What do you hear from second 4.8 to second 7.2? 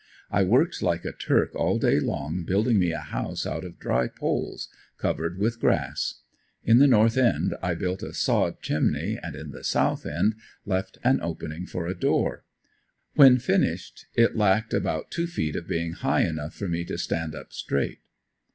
covered with grass. In the north